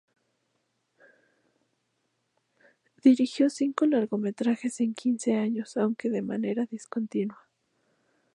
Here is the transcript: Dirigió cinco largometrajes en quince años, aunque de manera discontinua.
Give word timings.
Dirigió 3.03 3.51
cinco 3.51 3.85
largometrajes 3.85 4.79
en 4.81 4.95
quince 4.95 5.35
años, 5.35 5.77
aunque 5.77 6.09
de 6.09 6.23
manera 6.23 6.65
discontinua. 6.65 7.47